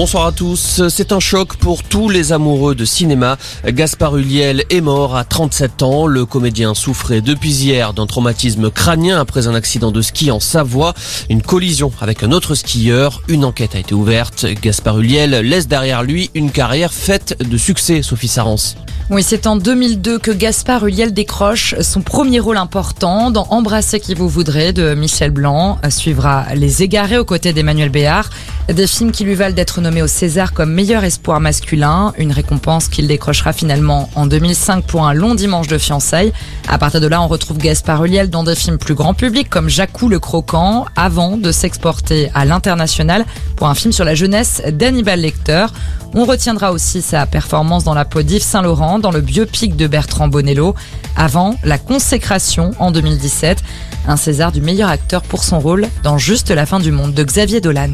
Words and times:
Bonsoir 0.00 0.24
à 0.24 0.32
tous. 0.32 0.80
C'est 0.88 1.12
un 1.12 1.20
choc 1.20 1.56
pour 1.56 1.82
tous 1.82 2.08
les 2.08 2.32
amoureux 2.32 2.74
de 2.74 2.86
cinéma. 2.86 3.36
Gaspard 3.66 4.16
Huliel 4.16 4.64
est 4.70 4.80
mort 4.80 5.14
à 5.14 5.24
37 5.24 5.82
ans. 5.82 6.06
Le 6.06 6.24
comédien 6.24 6.72
souffrait 6.72 7.20
depuis 7.20 7.50
hier 7.50 7.92
d'un 7.92 8.06
traumatisme 8.06 8.70
crânien 8.70 9.20
après 9.20 9.46
un 9.46 9.54
accident 9.54 9.90
de 9.90 10.00
ski 10.00 10.30
en 10.30 10.40
Savoie. 10.40 10.94
Une 11.28 11.42
collision 11.42 11.92
avec 12.00 12.22
un 12.22 12.32
autre 12.32 12.54
skieur. 12.54 13.20
Une 13.28 13.44
enquête 13.44 13.74
a 13.74 13.78
été 13.78 13.92
ouverte. 13.92 14.46
Gaspard 14.62 15.00
Huliel 15.00 15.32
laisse 15.46 15.68
derrière 15.68 16.02
lui 16.02 16.30
une 16.34 16.50
carrière 16.50 16.94
faite 16.94 17.36
de 17.38 17.58
succès, 17.58 18.00
Sophie 18.00 18.28
Sarance. 18.28 18.76
Oui, 19.10 19.24
c'est 19.24 19.48
en 19.48 19.56
2002 19.56 20.20
que 20.20 20.30
Gaspard 20.30 20.86
Huliel 20.86 21.12
décroche 21.12 21.74
son 21.80 22.00
premier 22.00 22.38
rôle 22.38 22.56
important 22.56 23.32
dans 23.32 23.44
Embrasser 23.50 23.98
qui 23.98 24.14
vous 24.14 24.28
voudrez 24.28 24.72
de 24.72 24.94
Michel 24.94 25.32
Blanc. 25.32 25.78
Suivra 25.88 26.46
Les 26.54 26.84
Égarés 26.84 27.18
aux 27.18 27.24
côtés 27.24 27.52
d'Emmanuel 27.52 27.88
Béard. 27.88 28.30
Des 28.74 28.86
films 28.86 29.10
qui 29.10 29.24
lui 29.24 29.34
valent 29.34 29.54
d'être 29.54 29.80
nommé 29.80 30.00
au 30.00 30.06
César 30.06 30.52
comme 30.52 30.72
meilleur 30.72 31.02
espoir 31.02 31.40
masculin. 31.40 32.12
Une 32.18 32.30
récompense 32.30 32.86
qu'il 32.86 33.08
décrochera 33.08 33.52
finalement 33.52 34.08
en 34.14 34.26
2005 34.26 34.84
pour 34.84 35.04
un 35.04 35.12
long 35.12 35.34
dimanche 35.34 35.66
de 35.66 35.76
fiançailles. 35.76 36.32
À 36.68 36.78
partir 36.78 37.00
de 37.00 37.08
là, 37.08 37.20
on 37.20 37.26
retrouve 37.26 37.58
Gaspard 37.58 38.04
Huliel 38.04 38.30
dans 38.30 38.44
des 38.44 38.54
films 38.54 38.78
plus 38.78 38.94
grand 38.94 39.12
public 39.12 39.50
comme 39.50 39.68
Jacou 39.68 40.08
le 40.08 40.20
Croquant 40.20 40.86
avant 40.94 41.36
de 41.36 41.50
s'exporter 41.50 42.30
à 42.32 42.44
l'international 42.44 43.24
pour 43.56 43.66
un 43.66 43.74
film 43.74 43.90
sur 43.90 44.04
la 44.04 44.14
jeunesse 44.14 44.62
d'Hannibal 44.70 45.18
Lecter. 45.20 45.66
On 46.14 46.24
retiendra 46.24 46.70
aussi 46.70 47.02
sa 47.02 47.26
performance 47.26 47.82
dans 47.82 47.94
la 47.94 48.04
peau 48.04 48.22
d'Yves 48.22 48.42
Saint-Laurent, 48.42 49.00
dans 49.00 49.10
le 49.10 49.20
biopic 49.20 49.74
de 49.74 49.88
Bertrand 49.88 50.28
Bonello, 50.28 50.76
avant 51.16 51.56
la 51.64 51.78
consécration 51.78 52.70
en 52.78 52.92
2017, 52.92 53.58
un 54.06 54.16
César 54.16 54.52
du 54.52 54.60
meilleur 54.60 54.90
acteur 54.90 55.22
pour 55.22 55.42
son 55.42 55.58
rôle 55.58 55.88
dans 56.04 56.18
Juste 56.18 56.50
la 56.50 56.66
fin 56.66 56.78
du 56.78 56.92
monde 56.92 57.14
de 57.14 57.24
Xavier 57.24 57.60
Dolan. 57.60 57.90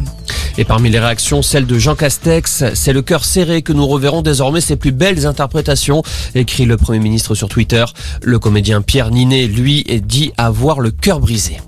Et 0.58 0.64
parmi 0.64 0.88
les 0.88 0.98
réactions, 0.98 1.42
celle 1.42 1.66
de 1.66 1.78
Jean 1.78 1.94
Castex, 1.94 2.64
c'est 2.74 2.94
le 2.94 3.02
cœur 3.02 3.26
serré 3.26 3.60
que 3.60 3.74
nous 3.74 3.86
reverrons 3.86 4.22
désormais 4.22 4.62
ses 4.62 4.76
plus 4.76 4.92
belles 4.92 5.26
interprétations, 5.26 6.02
écrit 6.34 6.64
le 6.64 6.78
Premier 6.78 6.98
ministre 6.98 7.34
sur 7.34 7.50
Twitter. 7.50 7.84
Le 8.22 8.38
comédien 8.38 8.80
Pierre 8.80 9.10
Ninet, 9.10 9.48
lui, 9.48 9.84
dit 10.02 10.32
avoir 10.38 10.80
le 10.80 10.90
cœur 10.90 11.20
brisé. 11.20 11.58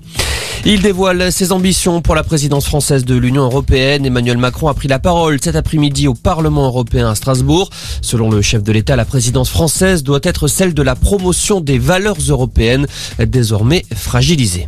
Il 0.65 0.81
dévoile 0.81 1.31
ses 1.31 1.51
ambitions 1.51 2.01
pour 2.01 2.15
la 2.15 2.23
présidence 2.23 2.65
française 2.65 3.05
de 3.05 3.15
l'Union 3.15 3.43
européenne. 3.43 4.05
Emmanuel 4.05 4.37
Macron 4.37 4.67
a 4.67 4.73
pris 4.73 4.87
la 4.87 4.99
parole 4.99 5.37
cet 5.41 5.55
après-midi 5.55 6.07
au 6.07 6.15
Parlement 6.15 6.65
européen 6.65 7.09
à 7.09 7.15
Strasbourg. 7.15 7.69
Selon 8.01 8.29
le 8.29 8.41
chef 8.41 8.63
de 8.63 8.71
l'État, 8.71 8.95
la 8.95 9.05
présidence 9.05 9.49
française 9.49 10.03
doit 10.03 10.19
être 10.23 10.47
celle 10.47 10.73
de 10.73 10.81
la 10.81 10.95
promotion 10.95 11.61
des 11.61 11.77
valeurs 11.77 12.17
européennes, 12.27 12.87
désormais 13.19 13.85
fragilisées. 13.95 14.67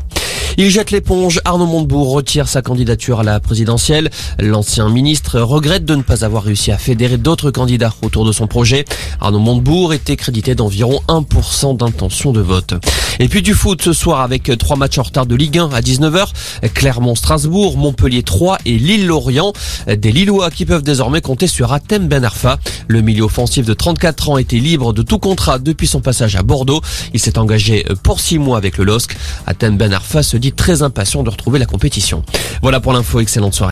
Il 0.57 0.69
jette 0.69 0.91
l'éponge. 0.91 1.39
Arnaud 1.45 1.66
Montebourg 1.66 2.11
retire 2.11 2.47
sa 2.47 2.61
candidature 2.61 3.21
à 3.21 3.23
la 3.23 3.39
présidentielle. 3.39 4.09
L'ancien 4.39 4.89
ministre 4.89 5.39
regrette 5.39 5.85
de 5.85 5.95
ne 5.95 6.02
pas 6.02 6.25
avoir 6.25 6.43
réussi 6.43 6.71
à 6.71 6.77
fédérer 6.77 7.17
d'autres 7.17 7.52
candidats 7.52 7.93
autour 8.02 8.25
de 8.25 8.31
son 8.31 8.47
projet. 8.47 8.85
Arnaud 9.21 9.39
Montebourg 9.39 9.93
était 9.93 10.17
crédité 10.17 10.53
d'environ 10.53 10.99
1% 11.08 11.77
d'intention 11.77 12.33
de 12.33 12.41
vote. 12.41 12.73
Et 13.19 13.27
puis 13.30 13.41
du 13.41 13.53
foot 13.53 13.81
ce 13.81 13.93
soir 13.93 14.21
avec 14.21 14.52
trois 14.58 14.75
matchs 14.75 14.97
en 14.97 15.03
retard 15.03 15.25
de 15.25 15.35
Ligue 15.35 15.58
1 15.58 15.69
à 15.71 15.80
19h. 15.80 16.27
Clermont-Strasbourg, 16.73 17.77
Montpellier 17.77 18.23
3 18.23 18.58
et 18.65 18.77
Lille-Lorient. 18.77 19.53
Des 19.88 20.11
Lillois 20.11 20.52
qui 20.52 20.65
peuvent 20.65 20.83
désormais 20.83 21.21
compter 21.21 21.47
sur 21.47 21.71
Atem 21.71 22.08
Ben 22.08 22.25
Arfa. 22.25 22.59
Le 22.88 23.02
milieu 23.02 23.23
offensif 23.23 23.65
de 23.65 23.73
34 23.73 24.30
ans 24.30 24.38
était 24.38 24.58
libre 24.58 24.91
de 24.91 25.02
tout 25.02 25.19
contrat 25.19 25.59
depuis 25.59 25.88
son 25.88 26.02
passage 26.02 26.36
à 26.36 26.43
Bordeaux. 26.43 26.81
Il 27.13 27.19
s'est 27.19 27.38
engagé 27.38 27.86
pour 28.03 28.19
six 28.19 28.38
mois 28.38 28.58
avec 28.58 28.77
le 28.77 28.83
LOSC. 28.83 29.15
Atem 29.45 29.77
Ben 29.77 29.93
Arfa 29.93 30.23
se 30.23 30.38
dit 30.42 30.52
très 30.52 30.81
impatient 30.81 31.23
de 31.23 31.30
retrouver 31.30 31.59
la 31.59 31.66
compétition. 31.66 32.23
Voilà 32.61 32.81
pour 32.81 32.92
l'info, 32.92 33.22
excellente 33.22 33.53
soirée. 33.53 33.70